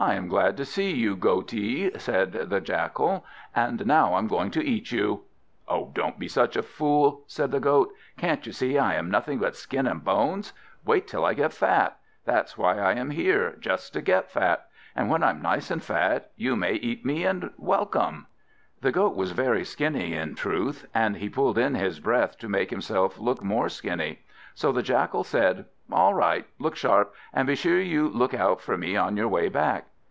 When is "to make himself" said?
22.38-23.18